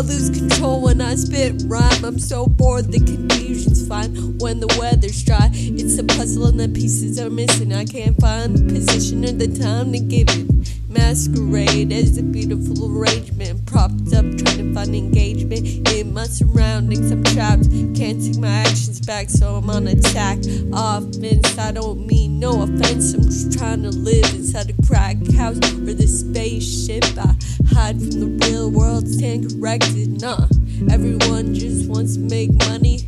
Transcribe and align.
lose 0.00 0.30
control 0.30 0.80
when 0.80 1.00
I 1.00 1.14
spit 1.16 1.62
rhyme. 1.66 2.04
I'm 2.04 2.18
so 2.18 2.46
bored, 2.46 2.90
the 2.90 2.98
confusion's 2.98 3.86
fine 3.86 4.38
when 4.38 4.60
the 4.60 4.74
weather's 4.78 5.22
dry. 5.22 5.50
It's 5.52 5.98
a 5.98 6.04
puzzle 6.04 6.46
and 6.46 6.58
the 6.58 6.68
pieces 6.68 7.20
are 7.20 7.30
missing. 7.30 7.72
I 7.72 7.84
can't 7.84 8.18
find 8.18 8.56
the 8.56 8.72
position 8.72 9.24
or 9.24 9.32
the 9.32 9.48
time 9.48 9.92
to 9.92 9.98
give 9.98 10.28
it. 10.30 10.71
Masquerade 10.92 11.90
as 11.92 12.18
a 12.18 12.22
beautiful 12.22 12.94
arrangement, 12.94 13.64
propped 13.64 14.12
up, 14.14 14.24
trying 14.36 14.58
to 14.58 14.74
find 14.74 14.94
engagement 14.94 15.88
in 15.90 16.12
my 16.12 16.24
surroundings. 16.24 17.10
I'm 17.10 17.24
trapped, 17.24 17.68
can't 17.96 18.22
take 18.22 18.38
my 18.38 18.48
actions 18.48 19.00
back, 19.00 19.30
so 19.30 19.56
I'm 19.56 19.70
on 19.70 19.86
attack. 19.86 20.38
Offense, 20.72 21.58
I 21.58 21.72
don't 21.72 22.06
mean 22.06 22.38
no 22.38 22.62
offense. 22.62 23.14
I'm 23.14 23.22
just 23.22 23.58
trying 23.58 23.82
to 23.84 23.90
live 23.90 24.24
inside 24.34 24.68
a 24.70 24.86
crack 24.86 25.16
house 25.32 25.56
or 25.56 25.94
the 25.94 26.06
spaceship. 26.06 27.04
I 27.16 27.36
hide 27.74 27.98
from 27.98 28.20
the 28.20 28.46
real 28.46 28.70
world, 28.70 29.08
stand 29.08 29.50
corrected. 29.50 30.20
Nah, 30.20 30.46
everyone 30.90 31.54
just 31.54 31.88
wants 31.88 32.16
to 32.16 32.20
make 32.20 32.52
money. 32.68 33.00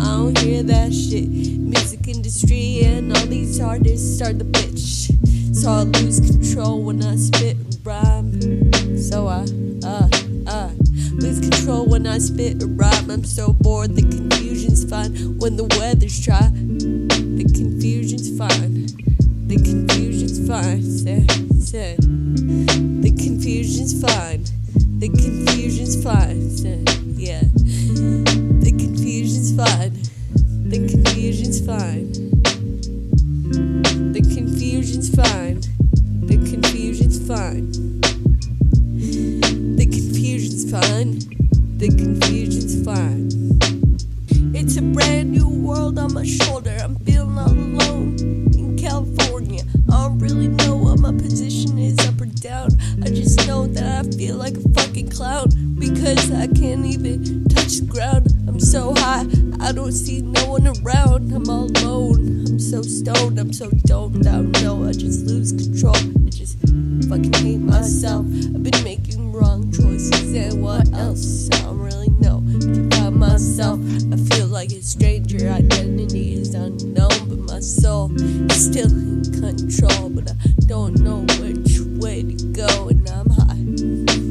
I 0.00 0.04
don't 0.16 0.38
hear 0.38 0.62
that 0.62 0.94
shit. 0.94 1.28
Music 1.28 2.08
industry 2.08 2.80
and 2.84 3.14
all 3.14 3.26
these 3.26 3.60
artists 3.60 4.22
are 4.22 4.32
the 4.32 4.44
bitch. 4.44 5.08
So 5.58 5.72
I 5.72 5.82
lose 5.82 6.20
control 6.20 6.84
when 6.84 7.02
I 7.02 7.16
spit 7.16 7.56
and 7.56 7.78
rhyme. 7.84 8.96
So 8.96 9.26
I, 9.26 9.44
uh, 9.84 10.08
uh, 10.46 10.70
lose 11.14 11.40
control 11.40 11.84
when 11.86 12.06
I 12.06 12.18
spit 12.18 12.62
and 12.62 12.78
rhyme. 12.78 13.10
I'm 13.10 13.24
so 13.24 13.52
bored, 13.54 13.96
the 13.96 14.02
confusion's 14.02 14.88
fine 14.88 15.36
when 15.38 15.56
the 15.56 15.64
weather's 15.76 16.24
dry. 16.24 16.48
The 16.52 17.44
confusion's 17.52 18.38
fine. 18.38 18.86
The 19.48 19.56
confusion's 19.56 20.46
fine. 20.46 20.82
Say, 20.84 21.26
say. 21.58 21.96
The 21.96 23.10
confusion's 23.18 24.00
fine. 24.00 24.44
The 25.00 25.08
confusion's 25.08 26.00
fine. 26.00 26.50
Say, 26.56 26.84
yeah. 27.16 28.27
Confusion's 34.98 35.14
fine. 35.14 35.60
The 36.26 36.36
confusion's 36.50 37.28
fine. 37.28 37.70
The 39.76 39.86
confusion's 39.86 40.70
fine. 40.70 41.18
The 41.78 41.88
confusion's 41.88 42.84
fine. 42.84 43.28
It's 44.56 44.76
a 44.76 44.82
brand 44.82 45.30
new 45.30 45.48
world 45.48 46.00
on 46.00 46.14
my 46.14 46.24
shoulder. 46.24 46.76
I'm 46.82 46.96
feeling 46.96 47.38
all 47.38 47.46
alone 47.46 48.16
in 48.58 48.76
California. 48.76 49.62
I 49.88 50.08
don't 50.08 50.18
really 50.18 50.48
know 50.48 50.74
what 50.74 50.98
my 50.98 51.12
position 51.12 51.78
is 51.78 51.96
up 52.00 52.20
or 52.20 52.26
down. 52.26 52.70
I 53.00 53.10
just 53.10 53.46
know 53.46 53.68
that 53.68 54.04
I 54.04 54.10
feel 54.16 54.34
like 54.34 54.56
a 54.56 54.68
fucking 54.70 55.10
clown 55.10 55.76
because 55.78 56.32
I 56.32 56.48
can't 56.48 56.84
even 56.84 57.44
touch 57.44 57.78
the 57.78 57.86
ground. 57.86 58.34
I'm 58.48 58.58
so 58.58 58.94
high, 58.96 59.26
I 59.60 59.70
don't 59.70 59.92
see 59.92 60.22
no 60.22 60.46
one 60.46 60.66
around. 60.66 61.30
I'm 61.32 61.48
all 61.48 61.70
alone. 61.84 62.07
So 62.68 62.82
stoned, 62.82 63.38
I'm 63.38 63.50
so 63.50 63.70
domed 63.86 64.26
out. 64.26 64.44
No, 64.60 64.84
I 64.84 64.92
just 64.92 65.24
lose 65.24 65.52
control. 65.52 65.96
I 65.96 66.28
just 66.28 66.58
fucking 67.08 67.32
hate 67.32 67.60
myself. 67.60 68.26
I've 68.26 68.62
been 68.62 68.84
making 68.84 69.32
wrong 69.32 69.72
choices, 69.72 70.34
and 70.34 70.62
what 70.62 70.86
else? 70.92 71.48
I 71.50 71.62
don't 71.62 71.78
really 71.78 72.10
know. 72.20 72.44
About 72.88 73.14
myself, 73.14 73.80
I 74.12 74.16
feel 74.34 74.48
like 74.48 74.70
a 74.72 74.82
stranger. 74.82 75.48
Identity 75.48 76.34
is 76.34 76.52
unknown, 76.52 77.28
but 77.30 77.38
my 77.38 77.60
soul 77.60 78.12
is 78.20 78.66
still 78.66 78.90
in 78.90 79.22
control. 79.40 80.10
But 80.10 80.32
I 80.32 80.34
don't 80.66 81.00
know 81.00 81.20
which 81.40 81.80
way 81.98 82.22
to 82.22 82.52
go, 82.52 82.88
and 82.90 83.08
I'm 83.08 83.30
high. 83.30 84.27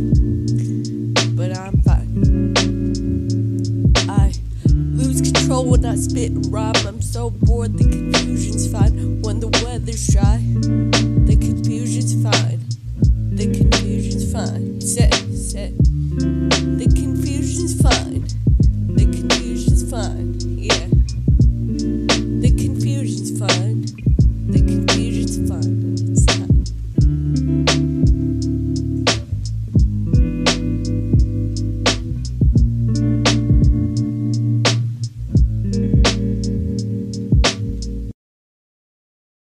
When 5.67 5.85
I 5.85 5.95
spit 5.95 6.31
and 6.31 6.51
rhyme. 6.51 6.75
I'm 6.87 7.01
so 7.01 7.29
bored, 7.29 7.77
the 7.77 7.83
confusion's 7.83 8.71
fine 8.71 9.21
when 9.21 9.39
the 9.39 9.49
weather's 9.63 10.07
dry. 10.07 10.39
The 11.27 11.35